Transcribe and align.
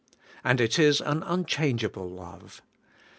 And 0.43 0.59
it 0.59 0.79
is 0.79 0.99
an 0.99 1.21
unchangeable 1.21 2.09
love. 2.09 2.63